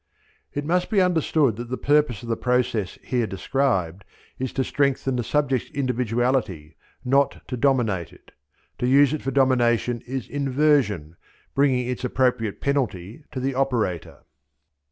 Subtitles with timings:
[0.51, 4.03] It must be understood that the purpose of the process here described
[4.39, 8.31] is to strengthen the subject's individuality, not to dominate it.
[8.79, 11.17] To use it for domination is inversion,
[11.53, 14.23] bringing its appropriate penalty to the operator.